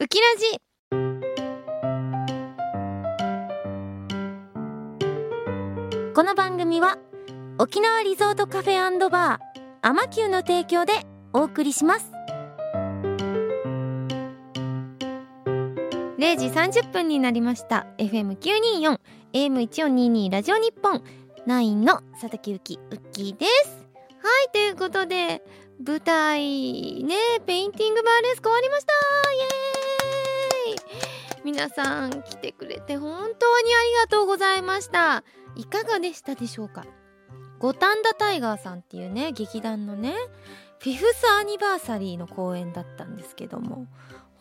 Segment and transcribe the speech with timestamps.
[0.00, 0.58] ウキラジ。
[6.12, 6.98] この番組は
[7.58, 9.38] 沖縄リゾートカフェバー
[9.82, 10.94] アマキューの提供で
[11.32, 12.10] お送りします。
[16.18, 17.86] 0時30分になりました。
[17.98, 18.98] FM924
[19.32, 21.04] AM1422 ラジオ日本。
[21.46, 23.86] 9の佐々木ゆきウッキーです。
[24.18, 25.44] はいということで
[25.86, 27.14] 舞台ね
[27.46, 28.92] ペインティングバーレス終わりました。
[29.30, 29.73] イエーイ。
[31.44, 33.38] 皆さん来てくれて本当にあり
[34.02, 35.24] がとうございました。
[35.56, 36.86] いかがでしたでしょうか？
[37.58, 40.14] 五反田タイガーさんっていうね劇団のね
[40.78, 43.86] fifth anniversary の公演だったんですけども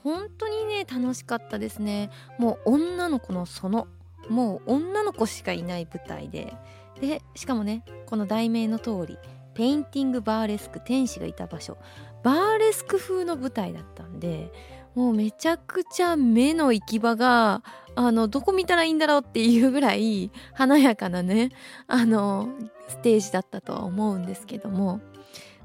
[0.03, 2.09] 本当にね楽しかったですね。
[2.39, 3.87] もう女の子のその
[4.29, 6.53] もう女の子しかいない舞台で。
[7.01, 9.17] でしかもねこの題名の通り
[9.55, 11.77] ペインティングバーレスク天使がいた場所。
[12.23, 14.49] バーレスク風の舞台だったんで
[14.95, 17.63] もうめちゃくちゃ目の行き場が
[17.95, 21.51] あのどこ見たらいいんだろうっていうぐらい華やかなね
[21.87, 22.49] あの
[22.87, 25.01] ステージだったとは思うんですけども。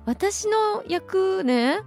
[0.09, 1.81] 私の役ね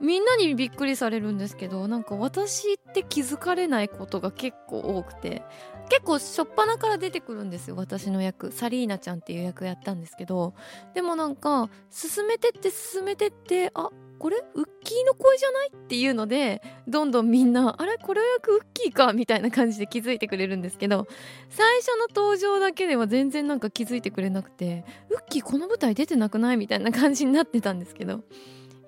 [0.00, 5.42] みんなにびっくりされるんですけどなんか私って気づかれないことが結構多くて
[5.90, 8.52] 結構初っ端から出てくるんですよ私の役。
[8.52, 10.54] サリーナちゃんっていう役やったんですけど
[10.94, 15.70] でもなんか進めてって進めてってあこれウッキーの声じゃない？
[15.74, 17.98] っていうのでどんどんみんなあれ？
[17.98, 19.12] これ役ウッキーか？
[19.12, 21.06] みたいな感じで気づいてくれるんですけど
[21.48, 26.56] 最初の登場だけでは全然なんか気づいてくれなくてウッキーこの舞台出てなくない？
[26.56, 28.22] みたいな感じになってたんですけど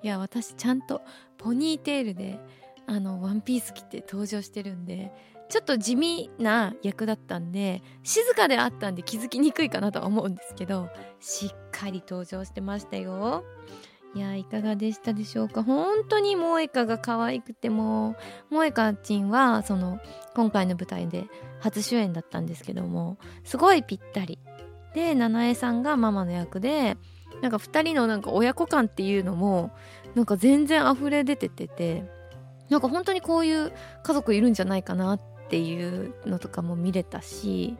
[0.03, 1.01] いや私ちゃんと
[1.37, 2.39] ポニーテールで
[2.87, 5.11] あのワンピース着て登場してるんで
[5.49, 13.43] ちょっと地味な役だったんで静かであったんで気づきにくいかなとは思うんですけどしっかり登場してましたよ。
[14.13, 15.63] いやいかがでしたでしょうか？
[15.63, 18.15] 本当に萌歌が可愛くても
[18.49, 19.99] 萌歌ちんはその
[20.35, 21.25] 今回の舞台で
[21.59, 24.39] 初主演だったんですけどもすごいぴったり。
[24.93, 26.97] で七重さんがママの役で
[27.41, 29.71] なんか2人のなんか親子感っていうのも
[30.15, 32.03] なんか全然溢れ出ててて
[32.69, 33.71] なんか本当にこういう
[34.03, 37.77] 家族いるんじゃないかなっていうのとかも見れたし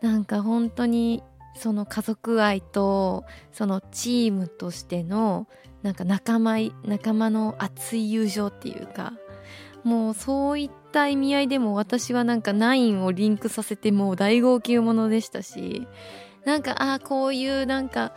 [0.00, 1.22] なんか本当に
[1.54, 5.46] その家族愛とそのチームとしての
[5.82, 9.12] なんか仲間仲間の熱い友情っていうか
[9.84, 15.86] もうそういった意味合いでも私はなんかナインをリンクさせてもう大号泣ものでしたし
[16.44, 18.12] なんかああこういうなんか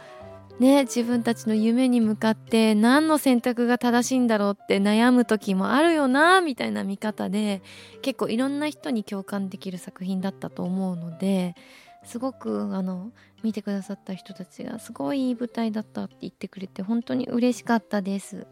[0.60, 7.62] ね自分たちの夢に向かって何の選択が正しいんだろうって悩む時もあるよなみたいな見方で
[8.02, 11.56] 結構いろんな人に共感できる作品だったと思うので
[12.06, 13.12] すごくあの
[13.44, 18.48] 見てくださった人たちがすごいいい舞台だったって言ってくれて本当に嬉しかったです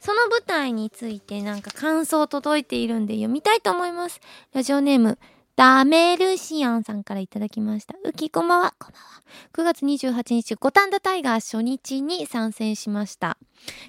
[0.00, 4.20] その舞台についてなんか感想届いているんで読みたいと思います
[4.52, 5.18] ラジオネーム
[5.54, 7.94] ダメルシアンさんからいただきました。
[8.02, 8.74] うきこんばんは。
[8.78, 9.22] こんばんは。
[9.52, 13.36] 9月28日、五反田タイガー初日に参戦しました。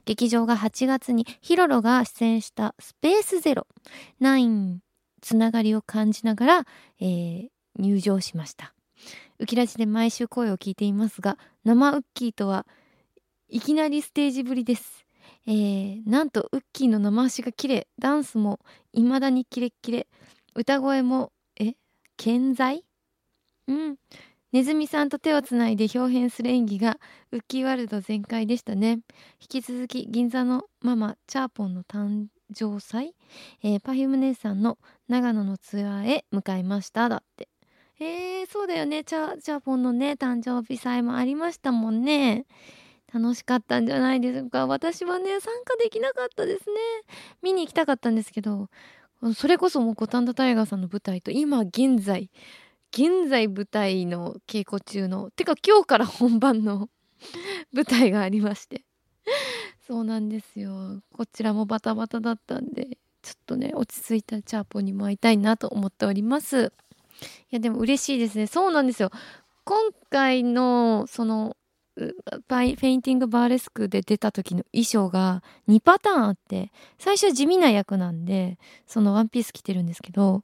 [0.04, 3.68] 劇場が8月にヒロロが出演したスペースゼロ、
[4.20, 4.82] ナイン
[5.22, 6.66] つながりを感じながら、
[7.00, 7.48] えー、
[7.80, 8.74] 入場しました。
[9.40, 12.66] ウキラジで毎週声を聞いていますが、生ウッキーとは
[13.50, 15.06] いきなりステージぶりです。
[15.46, 18.60] えー、なんとウッキーの生足が綺麗、ダンスも
[18.94, 20.08] 未だにキレッキレ、
[20.56, 21.76] 歌声もえ
[22.18, 22.84] 健在？
[23.68, 23.98] うん。
[24.52, 27.00] ネズミさんと手をつないで表現する演技が
[27.32, 29.00] ウッキーワールド全開でしたね。
[29.42, 33.16] 引き続き銀座のママチャーポンの誕生祭、
[33.64, 34.78] えー、パフューム姉さんの
[35.08, 37.10] 長野のツアーへ向かいました。
[37.10, 37.50] だって。
[38.04, 39.06] えー、そうだよね。
[39.06, 42.46] チャチャーポンのね誕生日祭もありましたもんね。
[43.14, 44.68] 楽しかったんじゃないですか。
[44.68, 46.76] 私はね参加できなかったですね。
[47.42, 48.70] 見に行きたかったんですけど
[49.36, 52.30] それこそもう五反田タイガーさんの舞台と今現在
[52.92, 56.90] 現在舞台の稽古中のてか今日から本番の
[57.72, 58.84] 舞台がありまして。
[59.88, 61.02] そうなんですよ。
[61.14, 66.74] こちらもバタバタだったんでちょっとね落ち着いたチャーポンにも会いたいなと思っております。
[67.50, 68.48] やでも嬉しいですね。
[68.48, 69.12] そうなんですよ。
[69.66, 71.56] 今回のその
[71.96, 80.44] フェインティングバーレスクで出た時の衣装が2パターンあって最初地味な役なんでそのワンピース着てるんですけど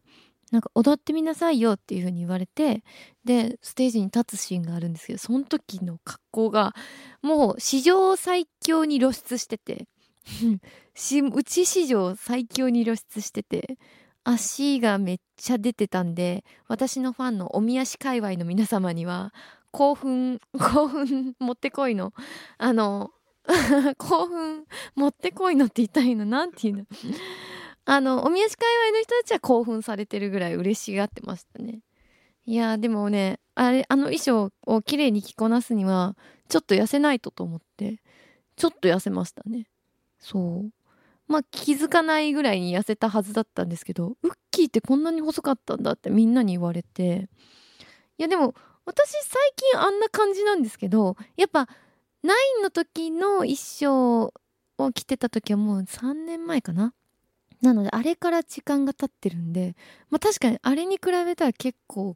[0.51, 2.83] なんか踊ってみなさいよっていう風に言われて
[3.25, 6.73] でステージに立つシーンがあるんですけどその時の格好が
[7.21, 9.87] もう史上最強に露出してて
[11.33, 13.77] うち史上最強に露出してて
[14.31, 19.33] 足がめっちゃ出てたんで私のファンのおみ足界隈の皆様には
[19.71, 22.13] 興奮 興奮もってこいの。
[22.57, 23.11] あの
[23.97, 24.65] 興奮
[24.95, 26.25] もってこいのって言いたらいいの。
[26.25, 26.85] なんて言うの？
[27.85, 31.81] あのおみ足界隈の人たちは興奮されてるぐらい嬉しがってましたね。
[32.45, 36.15] いやでもねあれあの衣装を綺麗に着こなすには
[36.49, 37.99] ちょっと痩せないとと思って
[38.55, 39.67] ちょっと痩せましたね。
[40.19, 40.78] そう。
[41.29, 47.29] まあ気づかないぐらいに痩せたはずだったんですけどウッキーってこんなに細かったんだってみんなに言われて。
[48.17, 48.53] いやでも
[48.85, 51.69] 私最近あんな感じなんですけどやっぱ
[52.23, 54.33] 9の時の衣装
[54.77, 56.93] を着てた時はもう3年前かな。
[57.61, 59.75] なのであれから時間が経ってるんで
[60.09, 62.15] まあ確かにあれに比べたら結構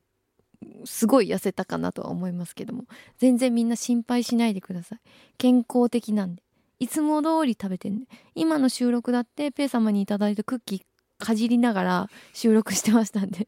[0.85, 2.85] すごい痩せたかなとは思いますけども
[3.17, 4.99] 全然みんな心配しないでください。
[5.37, 6.43] 健康的なんで。
[6.79, 8.05] いつも通り食べてんで
[8.35, 10.81] 今の収録だってペイ様に頂いたクッキー
[11.23, 13.47] かじりながら収録してましたんで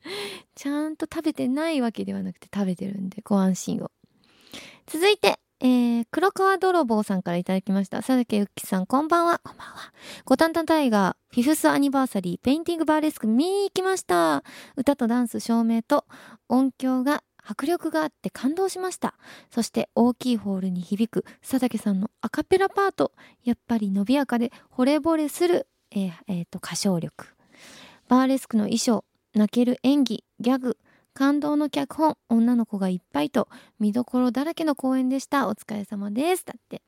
[0.54, 3.90] ちゃんと食べてないわけではなくて食べてるんでご安心を
[4.86, 7.98] 続いてえー、黒川泥棒さんからいただきました。
[7.98, 9.40] 佐武ゆっきさん、こんばんは。
[9.42, 9.92] こんばんは。
[10.26, 14.44] 五反田タイガー、 Fifth Anniversary、Painting Burlesque 見に行きました。
[14.76, 16.04] 歌とダンス、照明と
[16.50, 19.14] 音響が迫力があって感動しました。
[19.50, 23.12] そして大きいホールに響く佐武さんのアカペラパート。
[23.44, 27.26] やっぱり伸びやかで惚れ惚れする、えーえー、と歌唱力。
[28.08, 29.04] バーレスクの衣装、
[29.34, 30.78] 泣ける演技、ギャグ、
[31.14, 35.48] 感動の脚本、女の子がいっぱいと、見どころだらけの公演でした。
[35.48, 36.44] お疲れ様です。
[36.44, 36.82] だって。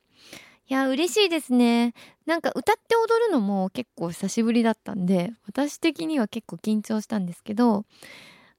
[0.67, 1.95] いや、嬉しいですね。
[2.27, 7.85] なんか歌って踊るのも結構久しぶりだったんで、私的には結構緊張したんですけど、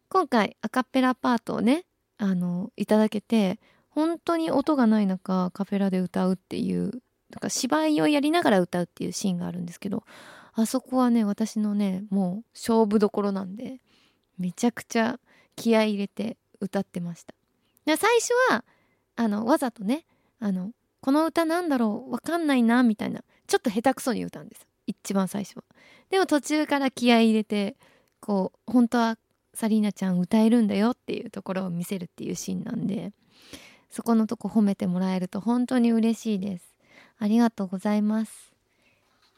[0.08, 1.84] 今回アカペラパートをね、
[2.20, 3.58] あの、いただけて、
[3.88, 10.04] 本当に音がない中、カフェラで歌うっていう、なんか芝居をやりながら歌うっていうシーンがあるんですけど、
[10.52, 13.80] あそこはね、私のね、もう勝負どころなんで、
[14.38, 15.18] めちゃくちゃ
[15.56, 17.34] 気合い入れて歌ってました。
[17.84, 18.64] で最初は
[19.16, 20.04] あのわざとね
[20.38, 25.64] あのこの歌なんだろうわかんないなみたいなちょっと下手くそに歌うんです一番最初は。
[26.10, 27.76] でも途中から気合い入れて
[28.20, 29.18] こう本当は
[29.60, 33.12] サリーナちゃん歌えるんだよっていうところを見せるっていうシーンなんで
[33.90, 36.74] そこのとこ褒めてもらえると本当に嬉しいです。
[37.18, 38.54] ありがとうございます。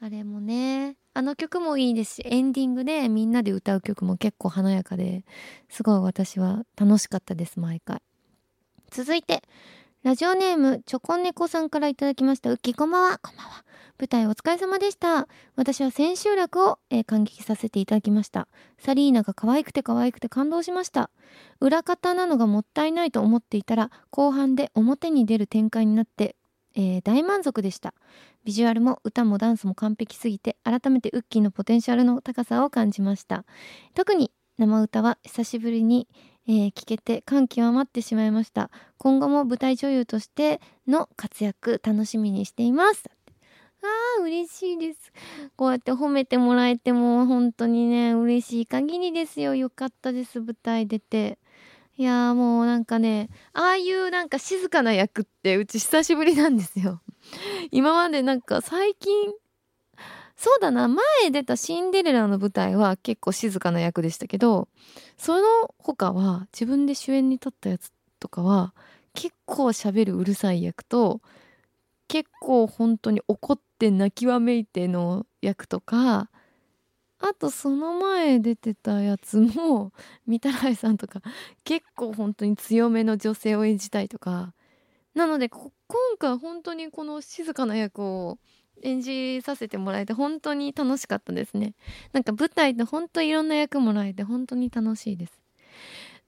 [0.00, 5.24] あれもねあの曲もいいですしエンディングでみんなで歌う曲も結構華やかで
[5.68, 8.00] すごい私は楽しかったです毎回。
[8.92, 9.42] 続いて
[10.04, 12.74] ラジオネームチョコネコさんからいただきましたウッキー。
[12.76, 13.18] こんばんは。
[13.18, 13.64] こんばんは。
[14.02, 15.28] 舞台お疲れ様でした。
[15.54, 18.48] 私は千秋楽を、えー、感激させていただきました。
[18.76, 21.10] サリーナが可愛くて可愛くて感動しました。
[21.60, 26.34] 裏方なのがもったいないと思っていたら後半で表に出る展開になって
[26.74, 27.94] えー、大満足でした。
[28.44, 33.44] ビジュアルも歌もダンスも完璧すぎて改めてウッキーのポテンシャルの高さを感じました。
[33.94, 36.08] 特に生歌は久しぶりに、
[36.48, 38.70] えー、聞けて感極まってしまいました。
[38.98, 43.04] 今後も舞台女優としての活躍楽しみにしています。
[43.82, 45.12] あー嬉しいです。
[45.56, 49.54] こうやって褒めてもらえても本当にね嬉しい限りですよ。
[49.54, 51.38] よかったです舞台出て。
[51.98, 57.02] いやもうなんかねああいうなんか静かな役ってうち久しぶりなんですよ。
[57.70, 59.32] 今までなんか最近
[60.36, 64.68] そうだな前出たシンデレラの舞台は結構静かな役でしたけど
[65.16, 68.74] その他は自分で主演に立ったやつとかは
[69.14, 71.20] 結構喋るうるさい役と
[72.08, 76.30] 結構本当に怒って泣きわめいての役とか
[77.18, 79.92] あとその前出てたやつも
[80.28, 81.22] 御手洗さんとか
[81.64, 84.54] 結構本当に強めの女性を演じたいとか
[85.14, 85.70] なので今
[86.18, 88.38] 回本当にこの静かな役を
[88.82, 91.74] 演じさせてもらえて本当に楽しかったですね。
[92.12, 95.40] なんか舞台って本当いろんな役もらえて本当に楽しいです。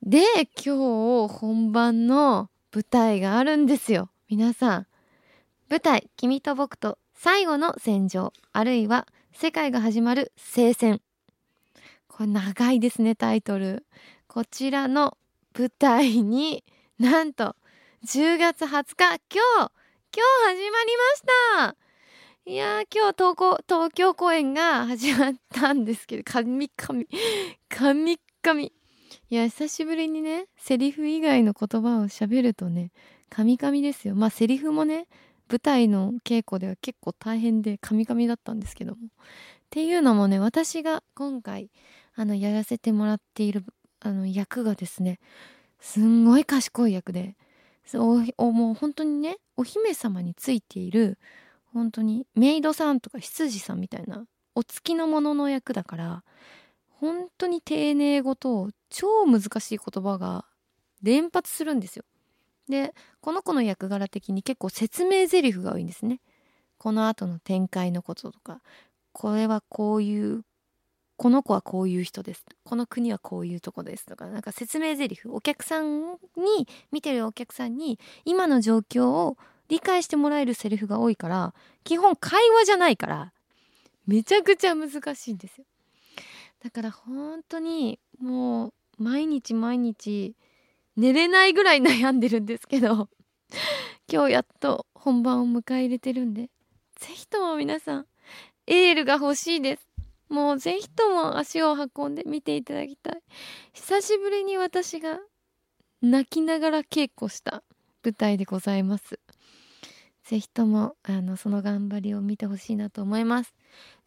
[0.03, 0.23] で
[0.65, 4.11] 今日本番の舞台があるんですよ。
[4.29, 4.87] 皆さん。
[5.71, 11.01] 舞台「君と僕と最後の戦場」あるいは世界が始まる聖戦。
[12.07, 13.87] これ長いですねタイトル。
[14.29, 15.17] こちらの
[15.59, 16.65] 舞台に
[16.99, 17.57] なんと
[18.05, 19.73] 10月20日今日
[20.15, 21.23] 今日始まりまし
[21.65, 21.77] た。
[22.45, 27.09] いやー今日東京東京公演が始まったんですけど神神
[27.71, 28.73] 神神い
[29.35, 32.91] や久しぶりにねセリフ以外の言葉を喋るとね
[33.31, 34.15] 神々ですよ。
[34.15, 35.07] まあセリフもね
[35.55, 39.09] 舞台の稽古では結構大変でカミカミだったんですけどもっ
[39.71, 41.71] ていうのもね私が今回
[42.17, 43.65] あのやらせてもらっている
[44.01, 45.21] あの役がですね
[45.79, 47.37] すんごい賢い役で
[48.37, 51.19] おもう本当にねお姫様についている
[51.73, 56.25] 本当にメイドさんとか執事さんみたいなお付きの者の役だから
[56.99, 60.47] 本当に丁寧語と超難しい言葉が
[61.01, 62.05] 連発するんですよ。
[62.69, 66.21] でこの子の役柄的に結構説明台詞が多いんですね。
[66.79, 68.61] この後の展開のこととか。
[69.13, 70.43] これはこういう
[71.17, 72.45] この子はこういう人です。
[72.65, 74.27] この国はこういうとこですとか。
[74.27, 75.29] なんか説明台詞。
[75.29, 79.37] お客さんに見てるお客さんに今の状況を
[79.69, 81.55] 理解してもらえるセリフが多いから
[81.85, 83.33] 基本会話じゃないから
[84.07, 85.65] めちゃくちゃ難しいんですよ。
[86.63, 90.35] だから本当にもう毎日毎日
[90.97, 93.09] 寝れないぐらい悩んでるんですけど
[94.11, 96.51] 今日やっと本番を迎え入れてるんで
[96.97, 98.07] ぜひとも皆さん
[98.67, 99.89] エールが欲しいです。
[100.29, 103.23] もうぜひとも足を運んで見ていただきたい。
[103.73, 105.21] 久しぶりに私が
[106.01, 107.63] 泣きながら稽古した
[108.03, 109.21] 舞台でございます。
[110.25, 113.55] ぜひともあのその頑張りを見てほしいなと思います。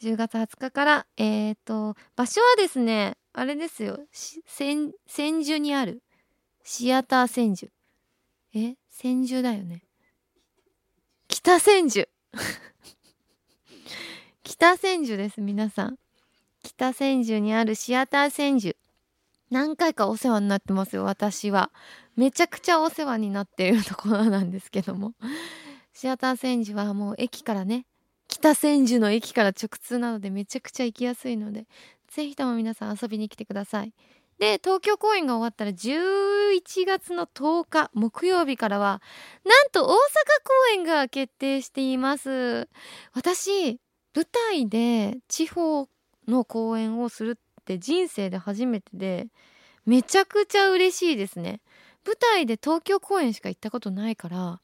[0.01, 3.99] 10月20日からえっ、ー、と場所はですねあれですよ。
[4.11, 6.01] 千千住にある
[6.69, 7.71] シアター千住。
[8.53, 8.75] え？
[8.89, 9.83] 千住だよね。
[11.29, 12.09] 北千住。
[14.43, 15.97] 北千住です皆さん。
[16.63, 18.75] 北千住にあるシアター千住。
[19.49, 21.71] 何回かお世話になってますよ私は。
[22.17, 25.13] めちゃくちゃお世話になっているところなんですけども。
[25.93, 27.85] シアター千住はもう駅からね。
[28.27, 31.65] 北千住の駅から直通なのでめちゃくちゃ行きやすいので
[32.09, 33.93] ぜひとも皆さん遊びに来てください。
[34.39, 39.01] で東京公演が終わったら11月の10日木曜日からは
[39.43, 39.97] なんと大阪公
[40.73, 42.69] 演が決定しています。
[43.13, 43.79] 私
[44.13, 45.87] 舞台で地方
[46.27, 49.27] の公演をするって人生で初めてで
[49.85, 51.61] めちゃくちゃ嬉しいですね。
[52.05, 54.59] 舞台で東京公演しか行ったことないから舞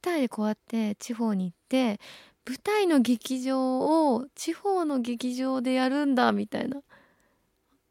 [0.00, 2.00] 台でこうやって地方に行って
[2.46, 6.80] 舞台の劇場を地方の劇場でやるんだみたいな。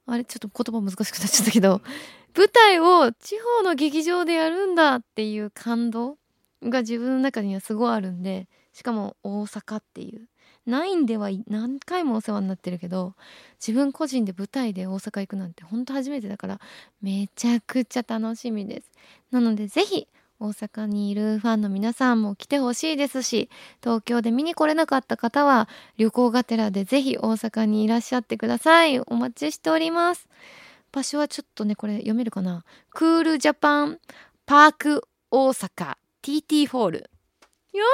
[0.08, 1.82] あれちょっと言葉難しくなっちゃったけど
[2.36, 6.18] 舞台を地方の劇場でやるんだっていう感動
[6.64, 10.28] が自分の中にはすごいあるんでしかも大阪っていう。
[10.68, 13.16] 9では何回もお世話になってるけど
[13.66, 16.60] 自分個人で舞台で大阪行くなんてほんと初めてだから
[17.02, 18.92] めちゃくちゃ楽しみです。
[19.32, 20.08] なので是非
[20.40, 23.50] 大阪にいるファンの皆さんも来てほしいですし
[23.82, 25.68] 東京で見に来れなかった方は
[25.98, 29.00] 旅行がてらでぜひ大阪にいらっしゃってください。
[29.00, 30.28] お待ちしております。
[30.92, 32.64] 場所はちょっとねこれ読めるかな？
[32.92, 34.00] クールジャパン
[34.46, 37.10] パーク大阪 TT ホール。
[37.72, 37.90] 読め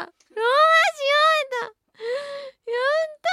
[0.00, 0.06] た！
[0.06, 1.64] ローマ字読めた！
[2.70, 3.28] やった！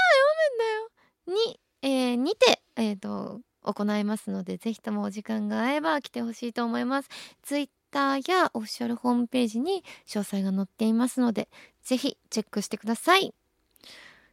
[1.27, 1.49] 読めんだよ！
[1.49, 7.09] に、えー、にてえっ、ー、と行いますのでぜひともお時間が合えば来てほしいと思います。
[7.41, 11.47] ツイッターやオフィシャルホームページに詳細が載っていますので、
[11.81, 13.33] ぜひチェックしてください。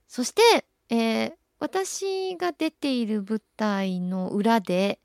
[0.08, 4.98] そして、えー、私が出ている舞台の裏で、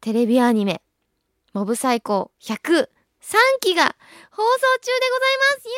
[0.00, 0.80] テレビアニメ、
[1.52, 2.86] モブ最高103
[3.60, 3.96] 期が
[4.30, 5.68] 放送中でございます。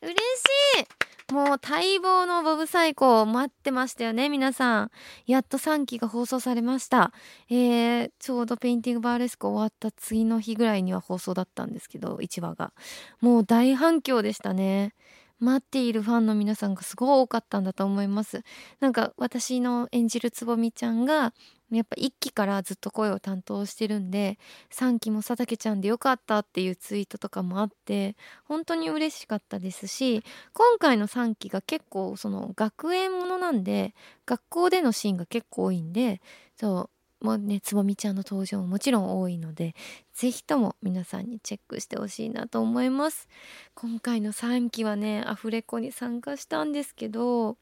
[0.00, 0.14] イエイ。
[0.14, 1.03] 嬉しい。
[1.32, 4.90] もう待望のボブサイコ待ってましたよね皆さん。
[5.26, 7.12] やっと3期が放送されました。
[7.48, 12.74] えー、ちょうどペインティングバーレスク終わった次の日ぐらいには放送だったんですけど1話が。
[13.22, 14.92] もう大反響でしたね。
[15.40, 18.42] 待っているファンの皆さんがすごい多かったんだと思います。
[18.80, 21.32] なんか私の演じるつぼみちゃんが
[21.70, 24.38] やっぱ1期からずっと声を担当してるんで
[24.70, 33.94] 3期も佐竹ちゃんでよかったっていうツイートとかもあって本当に嬉しかったですし今回の3期が結構その学園ものなんで
[34.26, 36.20] 学校でのシーンが結構多いんで
[36.56, 36.90] そ
[37.22, 39.74] うもうねつぼみちゃんの登場ももちろん多いので
[40.12, 43.28] 是非とも皆さんにチェックしてほしいなと思います。
[43.74, 47.56] 今回の3期はねアフレコに参加したんですけど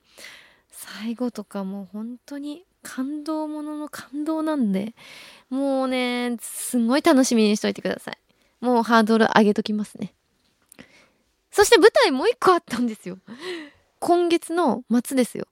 [0.69, 4.95] 最後とかも本当に感動ものの感動なんで、
[5.51, 8.19] もうね、すんごい楽しみにしといてください。
[8.61, 10.15] もうハードル上げときますね。
[11.51, 13.19] そして舞台もう一個あったんですよ。
[13.99, 15.47] 今月の末ですよ。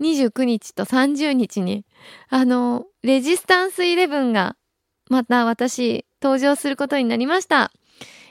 [0.00, 1.84] 29日と30日に、
[2.28, 4.56] あの、レジスタンスイレブンが、
[5.08, 7.72] また私、登場することになりました。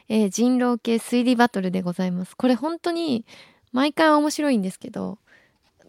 [0.08, 2.36] えー、人狼系推理バトルでございます。
[2.36, 3.26] これ本当に、
[3.72, 5.18] 毎回面白いんですけど、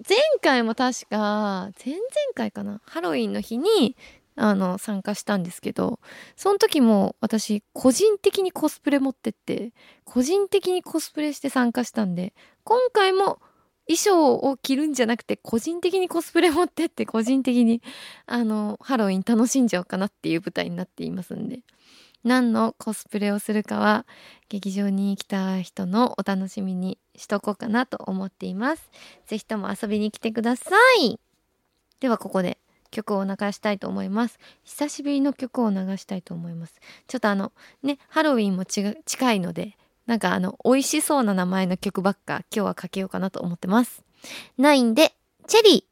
[0.09, 2.03] 前回も確か前々
[2.35, 3.97] 回かなハロウィンの日に
[4.37, 5.99] あの参加したんですけど
[6.37, 9.73] その時も私個人的にコスプレ持ってって
[10.05, 12.35] 個人的にコスプレして参加したんで
[12.65, 13.39] 今回も
[13.89, 17.81] 衣装を着るんじゃなくて個人的にコスプレ持ってって個人的に
[18.27, 21.61] あのハロウィン楽しんじゃおうかなっていう舞台になっていますんで。
[22.27, 24.05] 何のコスプレをするかは
[24.49, 28.91] 劇場に来た人のお楽しみにしとこうかなと思っています。
[29.27, 31.21] ぜひとも遊びに来てください。
[32.01, 32.59] ではここで
[32.91, 34.41] 曲を流したいと思います。
[34.65, 36.75] 久しぶりの曲を流したいと思います。
[37.07, 37.53] ちょっとあの
[37.85, 44.03] ね、ハロウィンも近いので、なんかあの美味しそうな名前の曲ばっか今日はかけようかなと思ってます。
[44.59, 45.15] 9で
[45.47, 45.87] チェリ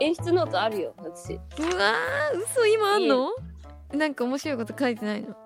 [0.00, 3.30] 演出ノートあるよ私ーうわー嘘今あんの？
[3.94, 5.36] なんか面白いこと書いてないの？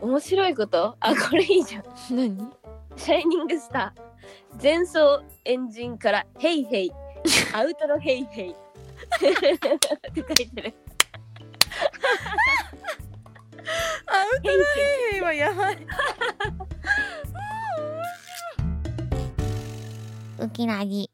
[0.00, 0.96] 面白いこと？
[1.00, 1.84] あこれいいじゃん。
[2.10, 2.52] 何？
[2.96, 4.62] シャイニングスター。
[4.62, 6.92] 前走エンジンからヘイヘイ。
[7.52, 8.50] アウトロヘイヘイ。
[8.50, 8.56] って
[10.16, 10.74] 書いてる。
[14.06, 14.54] アウトロ
[15.10, 15.86] ヘイはやばい。
[20.38, 21.10] ウキラギ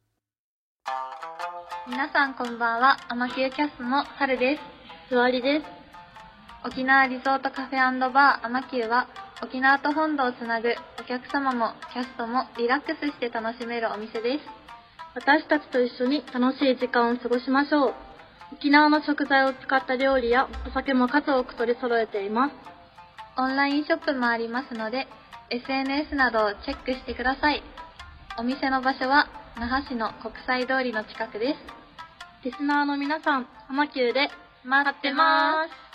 [1.88, 2.34] 皆さん。
[2.34, 2.58] こん。
[2.58, 2.80] ばん。
[2.80, 4.62] は、アマキューキャストのサルです。
[5.08, 5.66] すわりです。
[6.64, 9.06] 沖縄リゾートカフェバーアマキューは、
[9.42, 14.44] 沖縄と本土をつなぐお客様もキャストもリラックスして楽しめるお店です。
[15.14, 17.94] 私たちと一緒に楽しい時間を過ごしましょう。
[18.52, 22.54] 沖縄の食材を使った料理やお酒も数多く取り揃えています。
[23.38, 25.06] オンラインショップもありますので、
[25.50, 27.62] SNS などをチェックしてください。
[28.38, 31.58] お店の場所は那覇市の国際通りの近くです。
[32.44, 34.30] リスナーの皆さん、浜急で
[34.64, 35.85] 待ってます。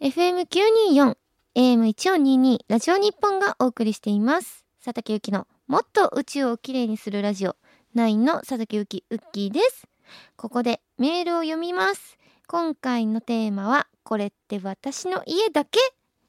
[0.00, 1.16] FM924
[1.56, 4.64] AM1422 ラジオ日本がお送りしています。
[4.84, 7.56] 佐竹ゆきのもっと宇宙をきれいにするラジオ。
[7.96, 9.88] 9の佐竹ゆきウッキーです。
[10.36, 12.16] ここでメールを読みます。
[12.46, 15.80] 今回のテーマはこれって私の家だけ？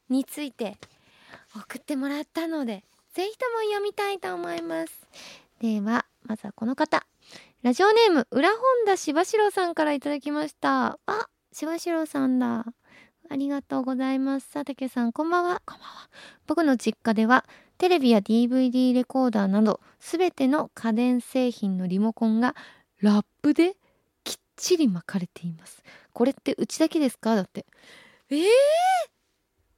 [0.10, 0.78] について
[1.56, 2.84] 送ってもらったので
[3.14, 5.08] ぜひとも読みたいと思います。
[5.62, 7.06] ではまずはこの方。
[7.62, 8.58] ラジオネーム裏本
[8.88, 10.98] 田しばしろさんからいただきました。
[11.06, 12.66] あしばしろさんだ。
[13.32, 14.50] ありがとうございます。
[14.52, 15.62] 佐竹さん、こんばんは。
[15.64, 16.10] こんばんは。
[16.48, 17.46] 僕の実家では、
[17.78, 22.56] テレビや DVD レコーダーなど、すべての家電製品のリモコンが
[23.02, 23.78] ラップで
[24.24, 25.84] きっちり巻かれています。
[26.12, 27.36] これってうちだけですか？
[27.36, 27.68] だって。
[28.32, 28.42] えー、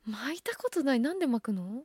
[0.07, 1.01] 巻いたことない。
[1.01, 1.83] なんで巻くの？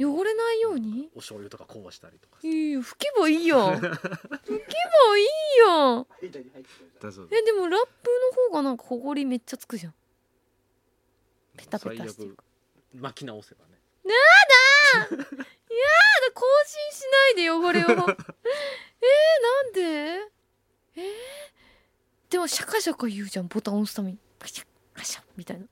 [0.00, 1.10] 汚れないように？
[1.14, 3.58] お醤油とかこぼしたりとかいいよ、拭けばいいやん。
[3.80, 3.90] 拭けば
[5.18, 5.26] いい
[5.66, 6.06] やん。
[7.00, 9.94] だそうえ、でもラップの方がなんかほこりめっちゃつくじゃん。
[11.56, 12.36] ペタペタしてる。
[12.94, 13.78] 巻き直せばね。
[16.34, 17.04] 更新し
[17.36, 17.88] ないで汚れを。
[17.88, 18.02] えー、な
[19.62, 19.80] んで？
[20.94, 21.12] えー、
[22.30, 24.18] でもシャカシャカ言うじゃんボタン押すために。
[24.38, 25.66] カシャカシャみたいな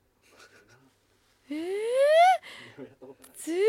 [1.48, 1.56] えー、
[3.36, 3.62] 全然意味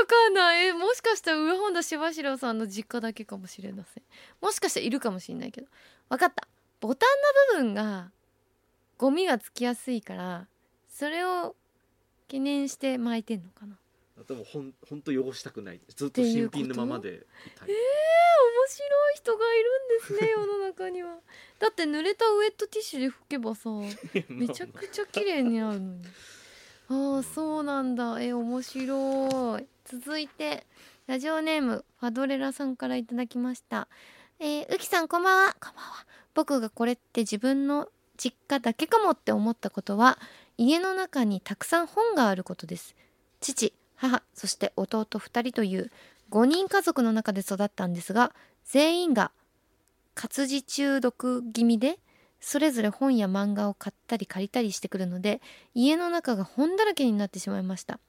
[0.00, 0.66] わかんない。
[0.66, 4.02] えもしかしたら上本田しばしろさんの実家だけかもしれません。
[4.40, 5.66] もしかしたらいるかもしれないけど。
[6.08, 6.46] わかった。
[6.80, 7.06] ボタ
[7.52, 8.10] ンの部分が
[8.96, 10.46] ゴミがつきやすいから
[10.88, 11.54] それを
[12.26, 13.76] 懸念して巻いてんのかな。
[14.28, 15.80] でもほんほんと汚したくない。
[15.88, 17.68] ずっと新品のままでいたい。
[17.68, 17.76] 面
[18.68, 21.18] 白い人がいるんですね 世の中には。
[21.58, 23.70] だって濡れたウェットティッシュで拭けばさ
[24.28, 26.04] めちゃくちゃ綺麗になるのに
[26.92, 28.20] ああそうなんだ。
[28.20, 29.66] え面白い。
[29.84, 30.66] 続いて
[31.06, 33.86] ラジオネームファドレラさんからいただきました。
[34.40, 35.56] えー、うきさんこんばんは。
[35.60, 36.04] こんばんは。
[36.34, 40.18] 僕がこれって自分の実家だけかもって思ったことは
[40.58, 42.96] 家の中にたくさん本があることです。
[43.40, 45.92] 父母そして弟2人という
[46.32, 49.30] 5人家族の中で育ったんですが全員が
[50.16, 52.00] 活字中毒気味で
[52.40, 55.40] それぞれ本や漫画を買ったり借りたりしてくるので
[55.74, 58.00] 家の中が本だらけになってしまいました。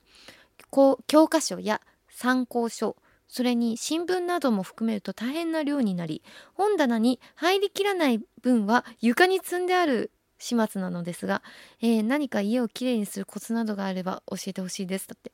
[1.07, 2.95] 教科書や参考書
[3.27, 6.21] それに新聞なども含めると大変な量になり
[6.53, 11.43] 本棚に入りきらない分は床に積んである始末なのですが、
[11.81, 15.07] えー何か家をきれいにするコツなどがあれば教えてほしいです。
[15.07, 15.31] だって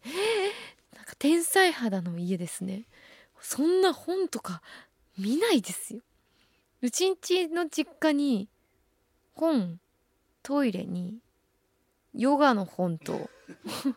[0.96, 2.84] なんか天才肌の家ですね。
[3.40, 4.62] そんな本とか
[5.18, 6.02] 見ないですよ。
[6.82, 8.50] うちんちの実家に
[9.38, 9.80] 本
[10.42, 11.20] トイレに
[12.14, 13.30] ヨガの本と。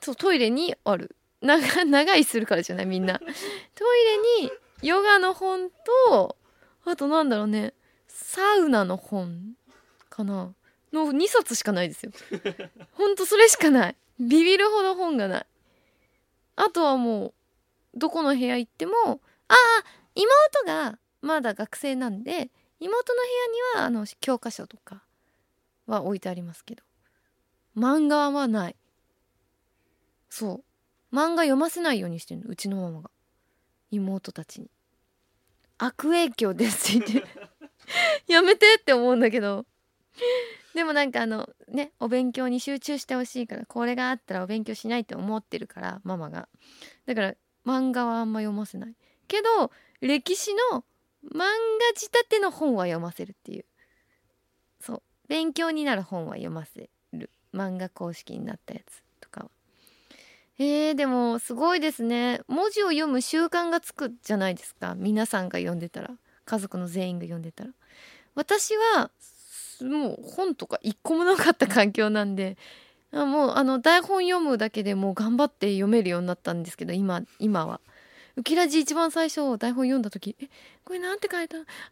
[0.00, 1.14] そうトイレにある。
[1.40, 3.18] 長長いするからじゃないみんな。
[3.18, 4.04] トイ
[4.40, 4.52] レに
[4.82, 5.70] ヨガの本
[6.08, 6.36] と
[6.84, 7.74] あとなんだろうね。
[8.08, 9.54] サウナの本
[10.08, 10.54] かな。
[10.92, 12.12] の2冊しかないですよ。
[12.92, 13.96] ほんとそれしかない。
[14.18, 15.46] ビビるほど本がない。
[16.56, 17.34] あとはもう
[17.94, 18.92] どこの部屋行っても
[19.48, 19.56] ああ
[20.14, 23.22] 妹がまだ学生なんで妹の
[23.74, 25.02] 部屋にはあの教科書とか
[25.86, 26.82] は置いてありますけど。
[27.76, 28.76] 漫画はない。
[30.28, 30.62] そ
[31.12, 31.14] う。
[31.14, 33.10] 漫画読ませないようにしてるのうちのママが。
[33.90, 34.70] 妹たちに。
[35.78, 37.28] 悪影響ですって言って。
[38.32, 39.64] やめてって思うんだけど。
[40.74, 46.48] でもなんかあのねお勉強に集中してほしいからこれがあったらお勉強しないって思ってるからママが。
[47.06, 48.94] だから漫画はあんま読ませない。
[49.26, 50.84] けど歴史の
[51.24, 51.46] 漫画
[51.94, 53.64] 仕立ての本は読ませるっていう。
[54.80, 55.02] そう。
[55.28, 57.30] 勉強になる本は読ませる。
[57.54, 59.50] 漫画公式になったやつとかは。
[60.58, 62.40] えー、でもすごいですね。
[62.48, 64.94] 文字を読む習慣がつくじゃないですか。
[64.96, 66.10] 皆さんが読んでたら。
[66.44, 67.70] 家族の全員が読んでたら。
[68.34, 69.10] 私は
[69.82, 72.56] もう本とか一個もなかった環境なんで
[73.12, 77.80] もうあの台本読むだけでもう頑張って読めるようになったんですけど今今は。
[78.38, 80.48] ウキラジ一番最初台本読んだ時「え
[80.84, 81.56] これなんて書いた？
[81.56, 81.84] あわかんない。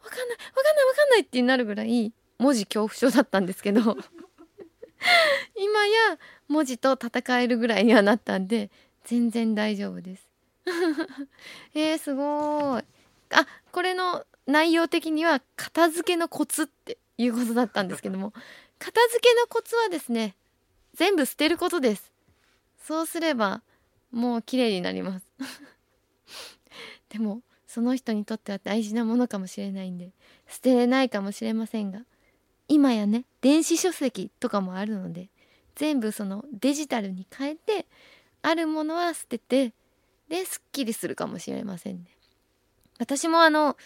[0.00, 3.80] わかんないわかんない」ってなるぐらい文字恐怖症だったんですけど
[5.56, 8.70] 今や文字と戦えるぐらいにはなったんで
[9.04, 10.26] 全然大丈夫です。
[11.74, 12.84] えー、すごい。
[13.34, 18.32] あこれの内容的には片付けのコツっていうことだったんですけども
[18.78, 20.34] 片付けのコツはですね
[20.94, 22.10] 全部捨てることです。
[22.84, 23.62] そうすれば
[24.10, 25.26] もう綺麗になります。
[27.12, 30.12] でもその人にとっては大事なものかもしれないんで
[30.48, 32.00] 捨てれないかもしれませんが
[32.68, 35.28] 今やね電子書籍とかもあるので
[35.74, 37.86] 全部そのデジタルに変えて
[38.40, 39.72] あるものは捨てて
[40.28, 42.04] ですっきりするかもしれませんね。
[42.98, 43.76] 私もあの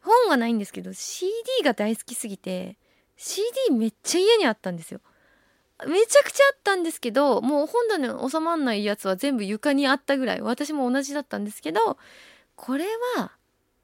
[0.00, 1.32] 本はないんですけど CD
[1.64, 2.76] が大好きすぎて
[3.16, 5.00] CD めっちゃ家にあったんですよ。
[5.86, 11.98] めちゃくちゃあったんですけどもう本棚に収まんないやつは全部床にあったぐらい私も同じだったんですけど
[12.56, 12.84] これ
[13.16, 13.32] は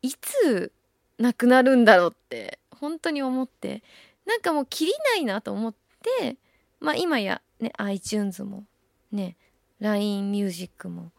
[0.03, 0.73] いつ
[1.19, 3.83] なくなるんだろうって本当に思って
[4.27, 5.75] なんかもう切りないなと思っ
[6.21, 6.37] て
[6.81, 8.65] まあ今やね iTunes も
[9.11, 9.37] ね
[9.81, 11.11] LINE ミュージックも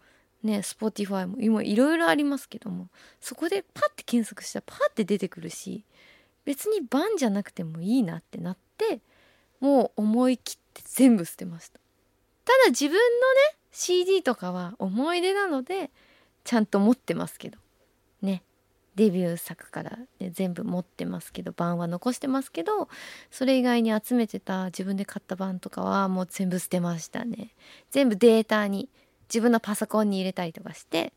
[0.43, 2.87] ね Spotify も今いろいろありますけども
[3.19, 5.83] そこでパッて検索したらパッて出てくるし
[6.45, 9.01] 別にバンじゃなくてもいいなってなって
[9.59, 11.79] もう思い切って全部捨てました。
[12.45, 13.01] ただ自分のね
[13.71, 15.91] CD とかは思い出なので
[16.43, 17.57] ちゃんと持ってますけど。
[18.21, 18.43] ね。
[18.95, 22.89] デビュー作から、ね、全部持ってますけど版は残してますけど
[23.31, 27.55] それ以外に集めてた自分で買った版とかはもう全部捨てましたね。
[27.91, 28.89] 全部データに
[29.29, 31.13] 自分のパソコンに入れたりとかして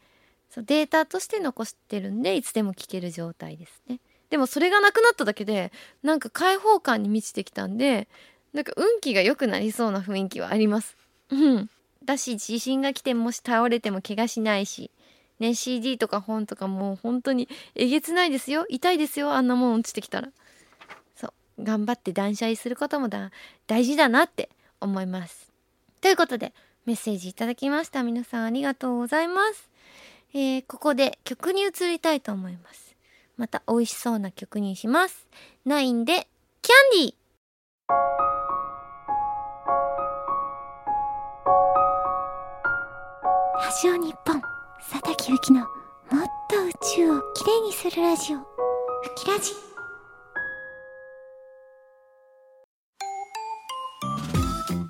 [0.49, 3.99] そうデータとして残してるんでいつでも聞ける状態ですね。
[4.31, 8.07] でもそれがなくなっただけでなんか開放感に満ちてきたんで
[8.53, 10.97] なんか運気が良くなりそうな雰囲気はあります。
[11.31, 11.71] うん。
[12.05, 14.91] だし地震が来てもし倒れても怪我しないし
[15.43, 18.65] ね CD とか本とかもう本当にえげつないですよ。
[18.69, 20.29] 痛いですよあんなもん落ちてきたら。
[21.15, 21.29] そ
[21.59, 23.31] う頑張って断捨離することもだ
[23.67, 24.49] 大事だなって
[24.81, 25.51] 思います。
[26.01, 26.55] ということで
[26.87, 28.03] メッセージいただきました。
[28.03, 29.69] 皆さんありがとうございます。
[30.35, 32.97] えー、ここで曲に移りたいと思います。
[33.37, 35.27] また美味しそうな曲にします。
[35.67, 36.29] 9で
[36.63, 37.15] キャンディー。
[43.65, 44.52] ラジオ日本。
[44.91, 45.69] 佐竹ゆきのもっ
[46.51, 48.39] と宇宙をきれいにするラジオ。
[48.39, 48.45] ふ
[49.15, 49.53] きラジ。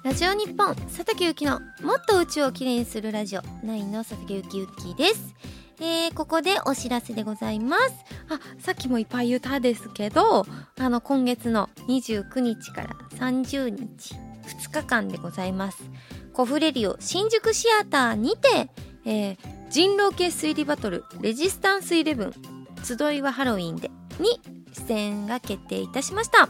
[0.02, 3.42] ラジオ日本佐竹ゆきのもっと宇宙をきれいにするラジオ。
[3.42, 5.35] 9の佐竹ゆきゆきです。
[5.78, 7.92] えー、ここでお知らせでございます。
[8.31, 10.46] あさっきもいっぱい言ったですけど
[10.78, 15.83] あの今月の29日から30日2日間でございます。
[16.33, 18.70] コフレリオ新宿シアターにて、
[19.04, 19.36] えー、
[19.70, 22.32] 人狼系推理バトルレジスタンスイレブン
[22.84, 24.40] 集いはハロウィンでに
[24.88, 26.48] 出演が決定いたしました。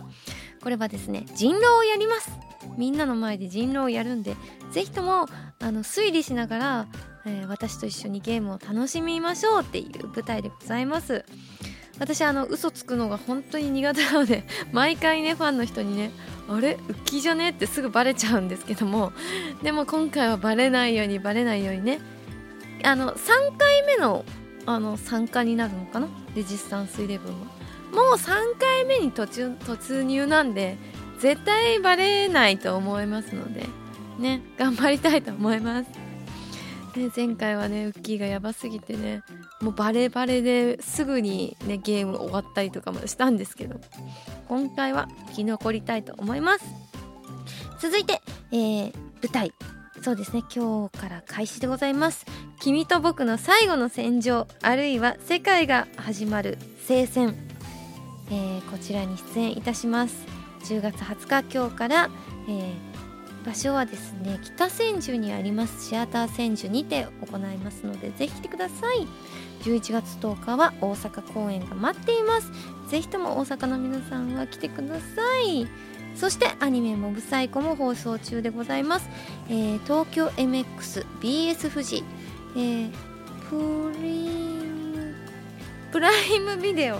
[0.63, 2.31] これはですね人狼をやります。
[2.79, 4.37] みんなの前で人狼をやるんで
[4.71, 5.27] ぜひとも
[5.61, 6.87] あの推理しながら、
[7.27, 11.25] えー、私と一緒にゲームを楽しみましょうっていう舞台でございます。
[11.99, 16.11] 私あの嘘つくのが本当に苦手なので 毎回ねファンの人にね
[16.49, 16.79] あれ？
[16.89, 17.51] 浮きじゃね？
[17.51, 19.13] ってすぐバレちゃうんですけども
[19.63, 22.01] でも今回はバレないようにバレないようにね
[22.85, 24.25] あの3回目の
[24.65, 26.09] あの参加になるのかな？
[26.37, 27.47] レジスタンスイレブンは。
[27.93, 30.79] もう3回目に突突入なんで
[31.19, 33.67] 絶対バレないと思いますので
[34.19, 35.91] ね頑張りたいと思います。
[36.95, 39.23] で前回はねウッキーがやばすぎてね
[39.61, 43.81] もうバレバレですぐにねゲーム終わったりとかもしたんですけど
[44.49, 46.65] 今回は生き残りたいと思います。
[47.81, 48.21] 続いて、
[48.53, 48.93] えー、
[49.23, 49.53] 舞台。
[50.03, 50.43] そうですね。
[50.53, 52.27] 今日から開始でございます。
[52.61, 57.37] 君と僕の最後の戦場あるいは世界が始まる聖戦、
[58.29, 60.27] えー、こちらに出演いたします。
[60.65, 62.11] 10月20日今日から、
[62.49, 65.89] えー、場所はですね北千住にあります。
[65.89, 69.07] シアター千住にて行いますので是非来てください。
[69.63, 72.51] 11月10日は大阪公演が待っています。
[72.89, 75.67] ぜひとも大阪の皆さんは来てください。
[76.15, 79.09] そしてアニメ「モブサイコ」も放送中でございます、
[79.49, 82.05] えー、東京 MXBS 富士、
[82.55, 82.91] えー、
[83.49, 84.29] プリ
[85.91, 86.97] プライムビデオ。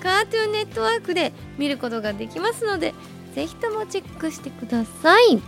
[0.00, 2.94] カートゥーンネットワークで見ることができますので
[3.34, 5.42] ぜひともチェックしてください。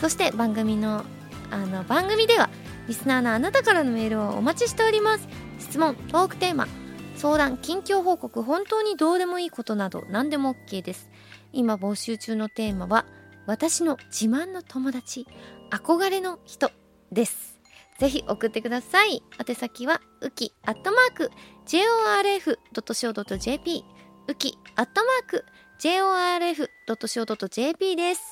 [0.00, 1.04] そして番組の
[1.50, 2.48] あの番組では
[2.88, 5.28] リスナーのあなたからのメールをお待ちしております。
[5.70, 6.66] 質問トークテーマ
[7.14, 11.08] 相談近況報告本当にどうでもいいことなど何でも OK です。
[11.52, 13.06] 今募集中のテーマは
[13.46, 15.28] 私の自慢の友達
[15.70, 16.72] 憧れの人
[17.12, 17.60] です。
[18.00, 19.22] ぜひ送ってください。
[19.48, 21.30] 宛先はウキアットマーク
[21.68, 23.84] JORF.CO.JP
[24.26, 25.44] ウキアットマーク
[25.78, 28.22] JORF.CO.JP です。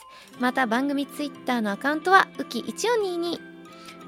[0.41, 3.48] また番組ツイッターのアカウントはウキ1422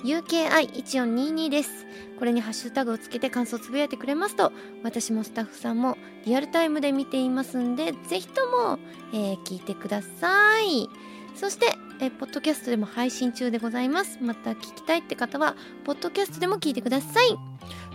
[0.04, 1.86] UKI1422 です。
[2.18, 8.78] これにハッシュタグをつけて感想をつぶやいてくれますと私もスタッフさんもリアルタイムで見ていますんでぜひとも、
[9.14, 10.88] えー聞いてください。
[11.34, 14.18] そして、えーポッドキャストでも配信中でございます。
[14.20, 17.36] また聞きたいって方はポッドキャストでも聞いてください。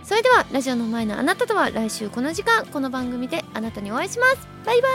[0.02, 4.48] それではラジオの前のあなたとは来週この時間この番組であなたにお会いします。
[4.64, 4.92] バイバイ。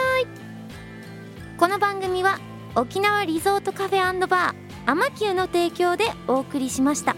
[1.58, 2.40] この番組は
[2.76, 4.71] 沖縄リゾートカフェバー。
[4.86, 7.16] アマキューの提供でお送りしました。